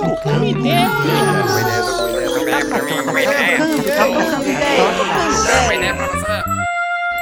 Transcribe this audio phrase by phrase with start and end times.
[0.00, 0.88] Trocando ideia.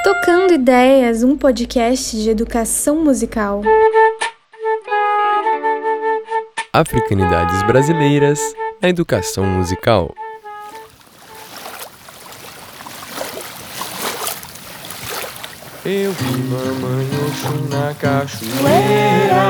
[0.05, 3.63] Tocando Ideias, um podcast de educação musical.
[6.73, 8.39] Africanidades brasileiras
[8.81, 10.15] na educação musical.
[15.91, 19.41] Eu vi mamãe Oxum na cachoeira,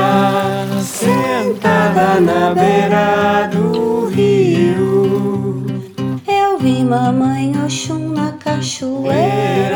[0.81, 5.65] sentada na beira do rio.
[6.25, 9.68] Eu vi mamãe Oxum na cachoeira,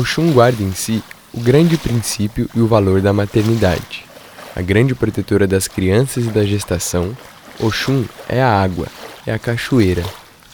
[0.00, 4.02] Oxum guarda em si o grande princípio e o valor da maternidade.
[4.56, 7.14] A grande protetora das crianças e da gestação,
[7.58, 8.86] Oxum é a água,
[9.26, 10.02] é a cachoeira,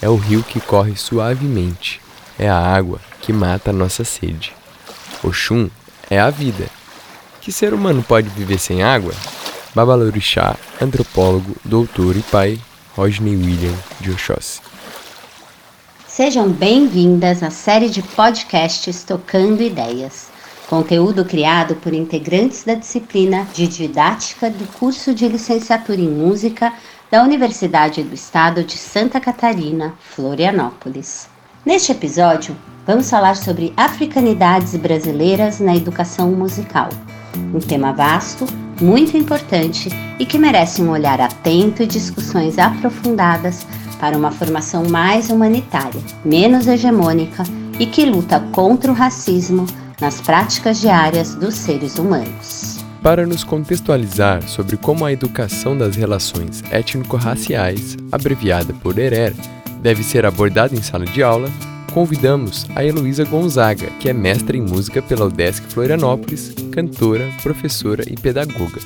[0.03, 2.01] é o rio que corre suavemente,
[2.37, 4.53] é a água que mata a nossa sede.
[5.23, 5.71] Oxum
[6.11, 6.67] é a vida.
[7.41, 9.15] Que ser humano pode viver sem água?
[9.77, 12.59] Babalorixá, antropólogo, doutor e pai,
[12.97, 14.61] Rodney William de Oxóssi.
[16.17, 20.29] Sejam bem-vindas à série de podcasts Tocando Ideias,
[20.67, 26.73] conteúdo criado por integrantes da disciplina de didática do curso de licenciatura em música
[27.11, 31.29] da Universidade do Estado de Santa Catarina, Florianópolis.
[31.67, 32.57] Neste episódio,
[32.87, 36.89] vamos falar sobre africanidades brasileiras na educação musical,
[37.55, 38.47] um tema vasto,
[38.81, 43.67] muito importante e que merece um olhar atento e discussões aprofundadas
[43.99, 47.43] para uma formação mais humanitária, menos hegemônica
[47.79, 49.67] e que luta contra o racismo
[50.01, 52.85] nas práticas diárias dos seres humanos.
[53.03, 59.33] Para nos contextualizar sobre como a educação das relações étnico-raciais, abreviada por ERER,
[59.81, 61.49] deve ser abordada em sala de aula,
[61.93, 68.17] convidamos a Heloísa Gonzaga, que é mestra em música pela UDESC Florianópolis, cantora, professora e
[68.17, 68.81] pedagoga.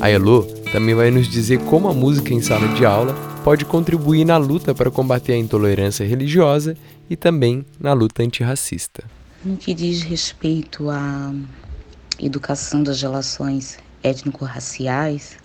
[0.00, 4.24] A Elo também vai nos dizer como a música em sala de aula pode contribuir
[4.24, 6.76] na luta para combater a intolerância religiosa
[7.08, 9.04] e também na luta antirracista.
[9.44, 11.32] No que diz respeito à
[12.18, 15.38] educação das relações étnico-raciais,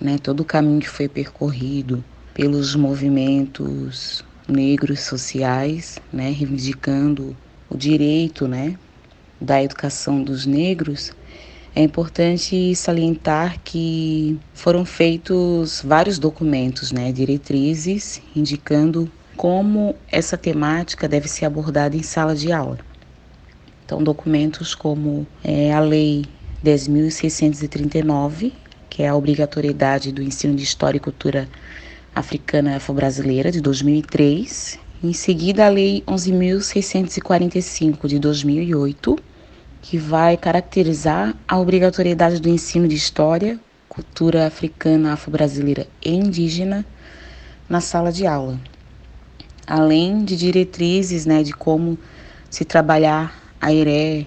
[0.00, 2.02] né, todo o caminho que foi percorrido
[2.32, 7.36] pelos movimentos negros sociais, né, reivindicando
[7.68, 8.78] o direito, né,
[9.40, 11.12] da educação dos negros,
[11.78, 21.28] é importante salientar que foram feitos vários documentos, né, diretrizes, indicando como essa temática deve
[21.28, 22.80] ser abordada em sala de aula.
[23.84, 26.24] Então, documentos como é, a Lei
[26.64, 28.52] 10.639,
[28.90, 31.48] que é a obrigatoriedade do ensino de História e Cultura
[32.12, 34.80] Africana Afro-Brasileira, de 2003.
[35.00, 39.27] Em seguida, a Lei 11.645, de 2008,
[39.80, 43.58] que vai caracterizar a obrigatoriedade do ensino de História,
[43.88, 46.84] Cultura Africana, Afro-Brasileira e Indígena
[47.68, 48.58] na sala de aula.
[49.66, 51.98] Além de diretrizes né, de como
[52.50, 54.26] se trabalhar a IRE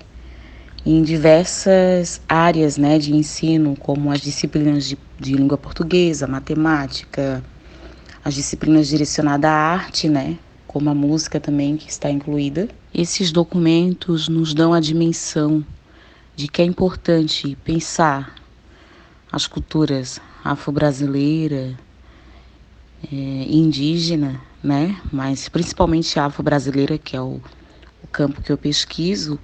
[0.85, 7.43] em diversas áreas né, de ensino, como as disciplinas de, de língua portuguesa, matemática,
[8.23, 10.37] as disciplinas direcionadas à arte, né,
[10.71, 12.67] como a música também que está incluída.
[12.93, 15.65] Esses documentos nos dão a dimensão
[16.35, 18.35] de que é importante pensar
[19.31, 21.77] as culturas afro-brasileira,
[23.11, 27.41] é, indígena, né, mas principalmente afro-brasileira, que é o
[28.03, 29.39] o campo que eu pesquiso,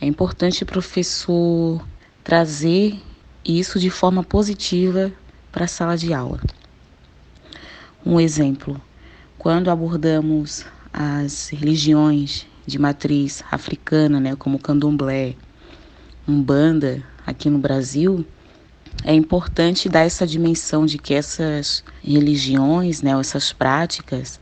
[0.00, 1.84] é importante o professor
[2.22, 3.00] trazer
[3.44, 5.12] isso de forma positiva
[5.50, 6.40] para a sala de aula.
[8.04, 8.80] Um exemplo,
[9.42, 15.34] quando abordamos as religiões de matriz africana, né, como candomblé,
[16.28, 18.24] umbanda, aqui no Brasil,
[19.02, 24.38] é importante dar essa dimensão de que essas religiões, né, essas práticas,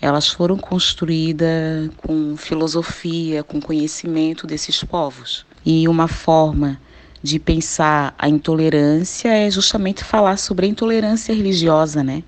[0.00, 5.44] elas foram construídas com filosofia, com conhecimento desses povos.
[5.66, 6.80] E uma forma
[7.20, 12.22] de pensar a intolerância é justamente falar sobre a intolerância religiosa, né?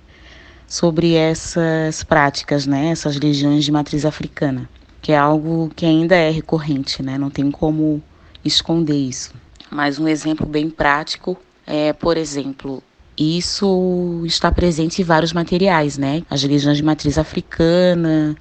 [0.66, 2.88] Sobre essas práticas, né?
[2.88, 4.68] Essas religiões de matriz africana,
[5.00, 7.16] que é algo que ainda é recorrente, né?
[7.16, 8.02] Não tem como
[8.44, 9.32] esconder isso.
[9.70, 11.36] Mas um exemplo bem prático
[11.66, 12.82] é, por exemplo,
[13.18, 16.22] isso está presente em vários materiais, né?
[16.30, 18.36] As religiões de matriz africana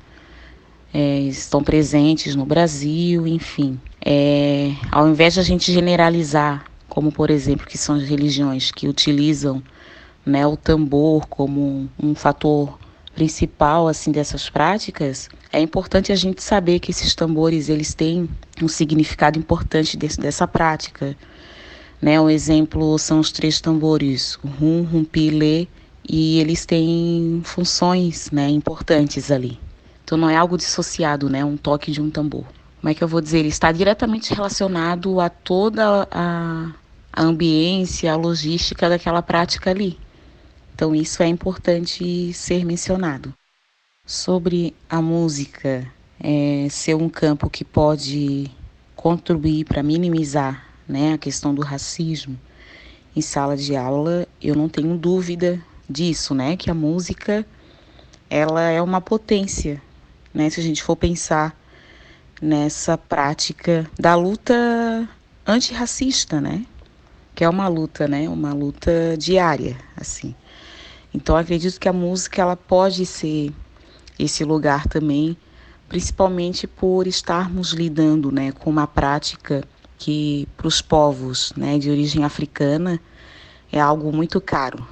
[0.94, 3.80] é, estão presentes no Brasil, enfim.
[4.06, 8.88] É, ao invés de a gente generalizar, como por exemplo, que são as religiões que
[8.88, 9.64] utilizam
[10.26, 12.78] né, o tambor como um fator
[13.14, 18.30] principal assim dessas práticas, é importante a gente saber que esses tambores eles têm
[18.62, 21.16] um significado importante desse, dessa prática.
[22.02, 22.20] Né?
[22.20, 25.68] Um exemplo são os três tambores, o rum, rumpi, lê,
[26.08, 29.60] e eles têm funções né, importantes ali.
[30.04, 31.44] Então não é algo dissociado, né?
[31.44, 32.46] Um toque de um tambor.
[32.80, 33.40] Como é que eu vou dizer?
[33.40, 36.72] Ele está diretamente relacionado a toda a,
[37.12, 39.98] a ambiência, a logística daquela prática ali.
[40.76, 43.34] Então isso é importante ser mencionado.
[44.06, 45.90] Sobre a música
[46.20, 48.52] é, ser um campo que pode
[48.94, 52.38] contribuir para minimizar né, a questão do racismo
[53.16, 56.58] em sala de aula, eu não tenho dúvida disso, né?
[56.58, 57.48] Que a música
[58.30, 59.82] ela é uma potência,
[60.34, 60.50] né?
[60.50, 61.58] Se a gente for pensar
[62.42, 65.08] nessa prática da luta
[65.48, 66.66] antirracista, né?
[67.34, 68.28] Que é uma luta, né?
[68.28, 70.36] Uma luta diária, assim.
[71.16, 73.54] Então acredito que a música ela pode ser
[74.20, 75.38] esse lugar também,
[75.88, 79.64] principalmente por estarmos lidando né, com uma prática
[79.98, 83.00] que para os povos né, de origem africana
[83.72, 84.86] é algo muito caro.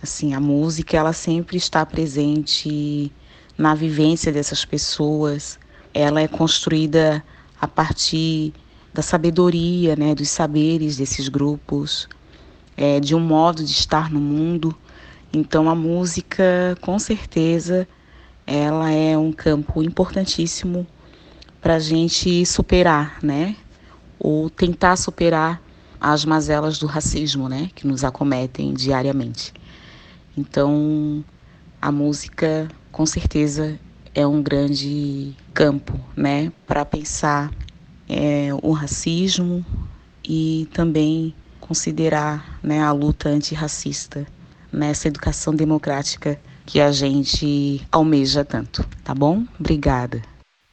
[0.00, 3.12] Assim, a música ela sempre está presente
[3.58, 5.58] na vivência dessas pessoas.
[5.92, 7.24] Ela é construída
[7.60, 8.52] a partir
[8.94, 12.08] da sabedoria, né, dos saberes desses grupos,
[12.76, 14.72] é, de um modo de estar no mundo.
[15.32, 17.86] Então a música, com certeza,
[18.46, 20.86] ela é um campo importantíssimo
[21.60, 23.54] para a gente superar, né?
[24.18, 25.60] Ou tentar superar
[26.00, 27.70] as mazelas do racismo, né?
[27.74, 29.52] Que nos acometem diariamente.
[30.36, 31.22] Então,
[31.80, 33.78] a música, com certeza,
[34.14, 36.50] é um grande campo, né?
[36.66, 37.52] Para pensar
[38.08, 39.64] é, o racismo
[40.24, 44.26] e também considerar né, a luta antirracista
[44.72, 49.44] nessa educação democrática que a gente almeja tanto, tá bom?
[49.58, 50.20] Obrigada.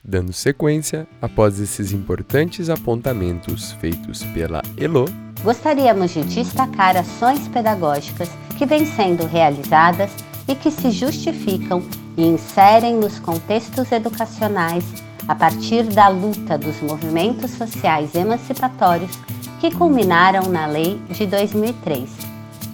[0.04, 5.06] Dando sequência, após esses importantes apontamentos feitos pela Elo,
[5.44, 10.12] gostaríamos de destacar ações pedagógicas que vêm sendo realizadas
[10.48, 11.82] e que se justificam
[12.18, 14.86] e inserem nos contextos educacionais
[15.28, 19.18] a partir da luta dos movimentos sociais emancipatórios
[19.60, 22.25] que culminaram na Lei de 2003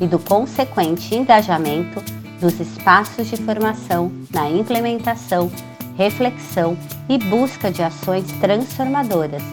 [0.01, 2.03] e do consequente engajamento
[2.41, 5.51] dos espaços de formação na implementação,
[5.95, 6.75] reflexão
[7.07, 9.43] e busca de ações transformadoras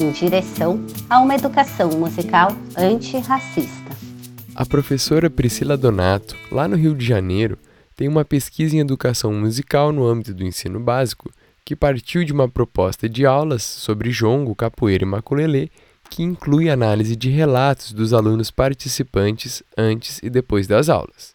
[0.00, 3.96] em direção a uma educação musical antirracista.
[4.54, 7.58] A professora Priscila Donato, lá no Rio de Janeiro,
[7.94, 11.30] tem uma pesquisa em educação musical no âmbito do ensino básico
[11.64, 15.68] que partiu de uma proposta de aulas sobre jongo, capoeira e maculelê,
[16.10, 21.34] que inclui análise de relatos dos alunos participantes antes e depois das aulas.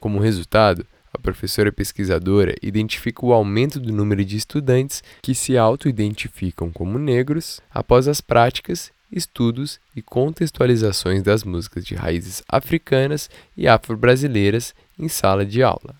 [0.00, 6.70] Como resultado, a professora pesquisadora identifica o aumento do número de estudantes que se auto-identificam
[6.70, 14.74] como negros após as práticas, estudos e contextualizações das músicas de raízes africanas e afro-brasileiras
[14.98, 15.94] em sala de aula.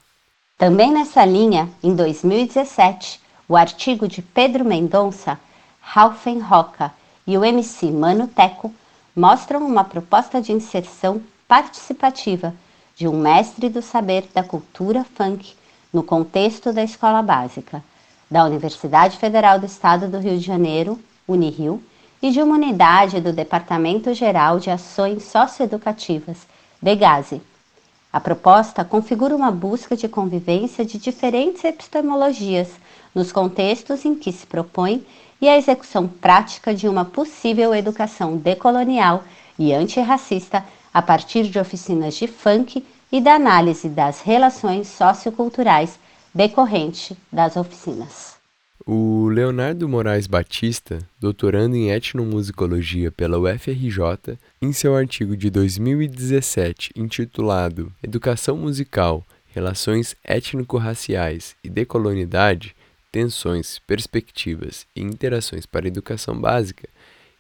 [0.58, 5.38] Também nessa linha, em 2017, o artigo de Pedro Mendonça,
[5.80, 6.92] Ralphen Roca
[7.28, 8.72] e o MC Mano Teco
[9.14, 12.54] mostram uma proposta de inserção participativa
[12.96, 15.52] de um mestre do saber da cultura funk
[15.92, 17.84] no contexto da escola básica,
[18.30, 21.82] da Universidade Federal do Estado do Rio de Janeiro, Unirio,
[22.22, 26.38] e de uma unidade do Departamento Geral de Ações Socioeducativas,
[26.80, 27.42] DEGASE.
[28.10, 32.68] A proposta configura uma busca de convivência de diferentes epistemologias
[33.14, 35.04] nos contextos em que se propõe
[35.40, 39.24] e a execução prática de uma possível educação decolonial
[39.58, 45.98] e antirracista a partir de oficinas de funk e da análise das relações socioculturais
[46.34, 48.36] decorrente das oficinas.
[48.86, 57.92] O Leonardo Moraes Batista, doutorando em etnomusicologia pela UFRJ, em seu artigo de 2017 intitulado
[58.02, 62.74] Educação Musical, Relações Étnico-Raciais e Decolonidade,
[63.18, 66.88] Tensões, Perspectivas e Interações para a Educação Básica,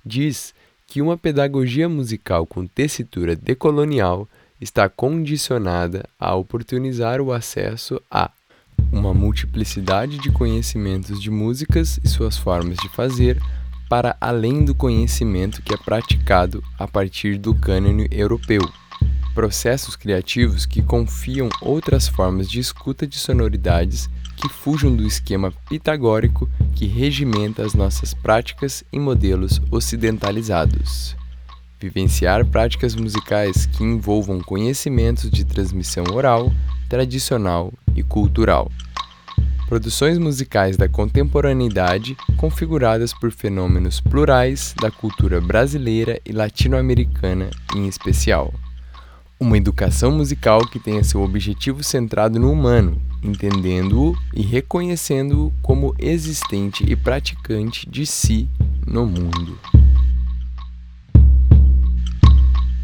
[0.04, 0.52] diz
[0.88, 4.28] que uma pedagogia musical com tessitura decolonial
[4.60, 8.28] está condicionada a oportunizar o acesso a
[8.90, 13.40] uma multiplicidade de conhecimentos de músicas e suas formas de fazer
[13.88, 18.68] para além do conhecimento que é praticado a partir do cânone europeu,
[19.32, 26.48] processos criativos que confiam outras formas de escuta de sonoridades que fujam do esquema pitagórico
[26.74, 31.16] que regimenta as nossas práticas e modelos ocidentalizados.
[31.80, 36.52] Vivenciar práticas musicais que envolvam conhecimentos de transmissão oral,
[36.88, 38.70] tradicional e cultural.
[39.68, 48.54] Produções musicais da contemporaneidade configuradas por fenômenos plurais da cultura brasileira e latino-americana em especial.
[49.40, 56.84] Uma educação musical que tenha seu objetivo centrado no humano, entendendo-o e reconhecendo-o como existente
[56.84, 58.48] e praticante de si
[58.84, 59.56] no mundo.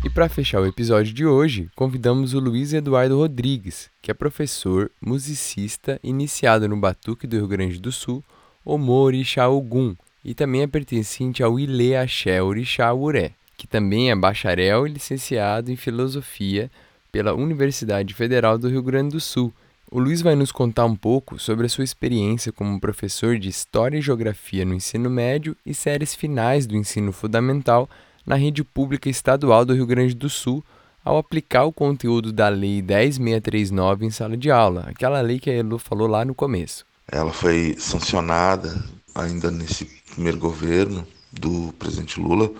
[0.04, 4.92] E para fechar o episódio de hoje, convidamos o Luiz Eduardo Rodrigues, que é professor,
[5.04, 8.22] musicista, iniciado no Batuque do Rio Grande do Sul,
[8.64, 14.16] Omo Orixá Ogum, e também é pertencente ao Ile Axé Orixá Uré que também é
[14.16, 16.70] bacharel e licenciado em filosofia
[17.10, 19.52] pela Universidade Federal do Rio Grande do Sul.
[19.90, 23.98] O Luiz vai nos contar um pouco sobre a sua experiência como professor de História
[23.98, 27.88] e Geografia no ensino médio e séries finais do ensino fundamental
[28.26, 30.64] na rede pública estadual do Rio Grande do Sul,
[31.04, 35.54] ao aplicar o conteúdo da Lei 10639 em sala de aula, aquela lei que a
[35.54, 36.86] Elu falou lá no começo.
[37.12, 38.82] Ela foi sancionada
[39.14, 42.50] ainda nesse primeiro governo do presidente Lula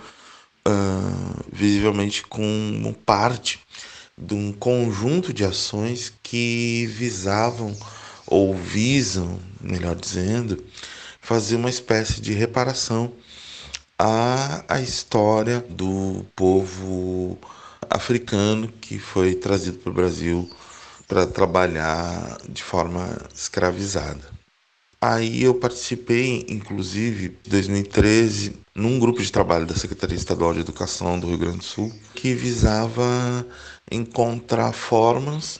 [0.67, 3.59] uh, visivelmente como parte
[4.17, 7.75] de um conjunto de ações que visavam,
[8.25, 10.63] ou visam, melhor dizendo,
[11.21, 13.13] fazer uma espécie de reparação
[13.99, 17.37] à, à história do povo
[17.89, 20.49] africano que foi trazido para o Brasil
[21.07, 24.34] para trabalhar de forma escravizada.
[24.99, 31.19] Aí eu participei, inclusive, em 2013, num grupo de trabalho da Secretaria Estadual de Educação
[31.19, 33.45] do Rio Grande do Sul, que visava
[33.91, 35.59] encontrar formas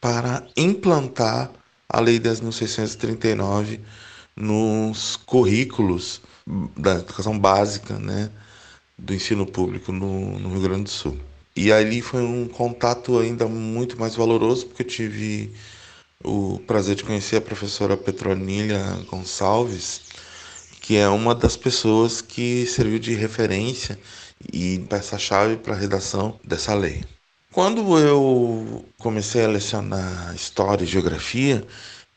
[0.00, 1.50] para implantar
[1.88, 3.80] a Lei 10.639
[4.36, 6.20] nos currículos
[6.76, 8.30] da educação básica, né,
[8.98, 11.18] do ensino público no, no Rio Grande do Sul.
[11.54, 15.52] E ali foi um contato ainda muito mais valoroso, porque eu tive
[16.24, 20.02] o prazer de conhecer a professora Petronilha Gonçalves,
[20.80, 23.98] que é uma das pessoas que serviu de referência
[24.52, 27.04] e peça-chave para a redação dessa lei.
[27.52, 31.64] Quando eu comecei a lecionar História e Geografia,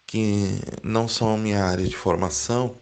[0.07, 2.75] que não são minha área de formação,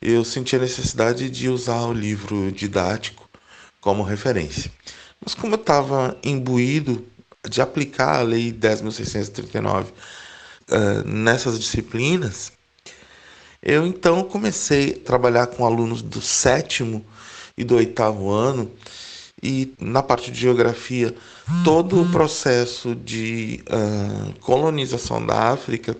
[0.00, 3.28] eu senti a necessidade de usar o livro didático
[3.80, 4.70] como referência.
[5.22, 7.04] Mas como eu estava imbuído
[7.48, 9.86] de aplicar a Lei 10.639
[10.70, 12.52] uh, nessas disciplinas,
[13.62, 17.04] eu então comecei a trabalhar com alunos do sétimo
[17.56, 18.70] e do oitavo ano
[19.42, 21.14] e na parte de geografia
[21.64, 25.96] todo o processo de uh, colonização da África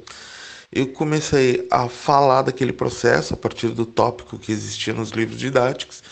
[0.73, 6.03] eu comecei a falar daquele processo a partir do tópico que existia nos livros didáticos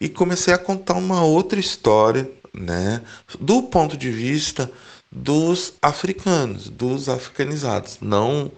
[0.00, 3.02] e comecei a contar uma outra história né
[3.38, 4.70] do ponto de vista
[5.10, 8.50] dos africanos, dos africanizados, não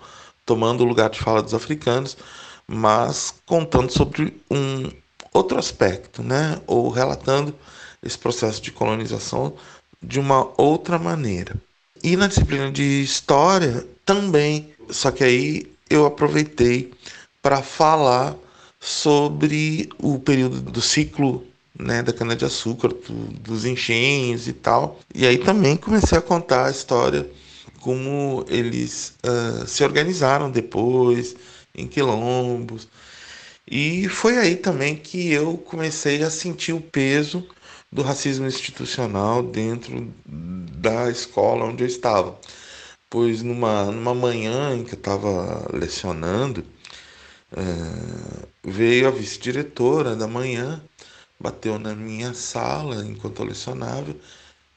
[0.45, 2.17] tomando o lugar de fala dos africanos,
[2.67, 4.91] mas contando sobre um
[5.33, 6.61] outro aspecto, né?
[6.67, 7.55] Ou relatando
[8.03, 9.55] esse processo de colonização
[10.03, 11.55] de uma outra maneira.
[12.03, 16.93] E na disciplina de história também, só que aí eu aproveitei
[17.43, 18.35] para falar
[18.79, 21.45] sobre o período do ciclo
[21.81, 25.01] né, da cana-de-açúcar, do, dos enchentes e tal.
[25.15, 27.29] E aí também comecei a contar a história
[27.81, 31.35] como eles uh, se organizaram depois
[31.75, 32.89] em quilombos.
[33.71, 37.47] E foi aí também que eu comecei a sentir o peso
[37.91, 42.39] do racismo institucional dentro da escola onde eu estava.
[43.09, 46.65] Pois numa, numa manhã em que eu estava lecionando,
[47.53, 50.83] uh, veio a vice-diretora da manhã
[51.41, 54.15] bateu na minha sala enquanto eu lecionava,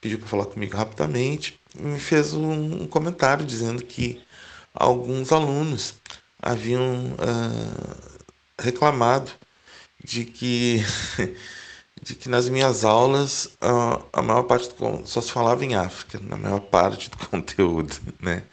[0.02, 4.22] pediu para falar comigo rapidamente e me fez um, comentário dizendo que
[4.74, 5.96] alguns alunos
[6.42, 8.22] haviam uh,
[8.60, 9.32] reclamado
[10.04, 10.82] de que
[12.02, 16.20] de que nas minhas aulas uh, a maior parte do, só se falava em África,
[16.22, 18.44] na maior parte do conteúdo, né?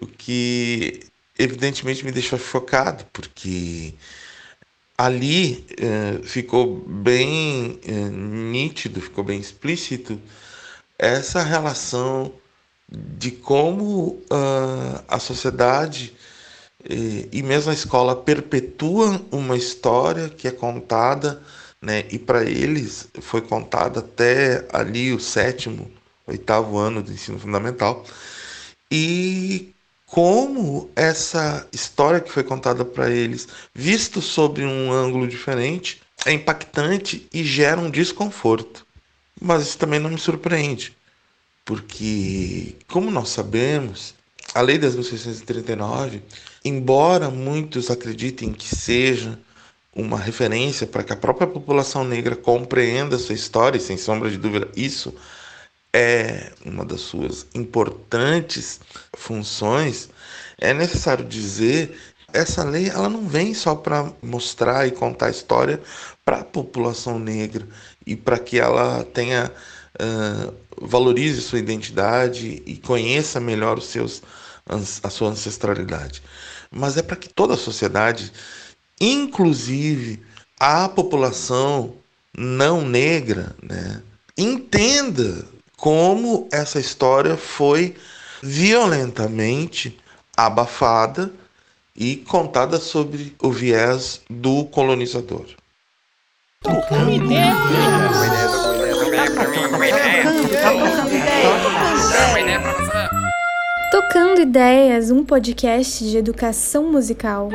[0.00, 1.00] O que
[1.38, 3.94] evidentemente me deixou chocado, porque
[5.00, 10.20] ali eh, ficou bem eh, nítido, ficou bem explícito
[10.98, 12.30] essa relação
[12.86, 16.14] de como uh, a sociedade
[16.84, 21.40] eh, e mesmo a escola perpetua uma história que é contada,
[21.80, 25.90] né, e para eles foi contada até ali o sétimo,
[26.26, 28.04] oitavo ano do ensino fundamental.
[28.92, 29.72] E
[30.10, 37.28] como essa história que foi contada para eles, visto sob um ângulo diferente, é impactante
[37.32, 38.84] e gera um desconforto.
[39.40, 40.96] Mas isso também não me surpreende,
[41.64, 44.12] porque, como nós sabemos,
[44.52, 46.20] a Lei 10.639,
[46.64, 49.38] embora muitos acreditem que seja
[49.94, 54.28] uma referência para que a própria população negra compreenda a sua história, e sem sombra
[54.28, 55.14] de dúvida, isso
[55.92, 58.80] é uma das suas importantes
[59.16, 60.08] funções,
[60.58, 61.98] é necessário dizer
[62.32, 65.80] essa lei ela não vem só para mostrar e contar a história
[66.24, 67.66] para a população negra
[68.06, 69.50] e para que ela tenha
[70.00, 74.22] uh, valorize sua identidade e conheça melhor os seus
[75.02, 76.22] a sua ancestralidade,
[76.70, 78.32] mas é para que toda a sociedade,
[79.00, 80.22] inclusive
[80.60, 81.96] a população
[82.36, 84.00] não negra, né,
[84.38, 85.44] entenda
[85.80, 87.96] como essa história foi
[88.42, 89.98] violentamente
[90.36, 91.32] abafada
[91.96, 95.46] e contada sobre o viés do colonizador.
[103.90, 107.48] Tocando Ideias, um podcast de educação musical.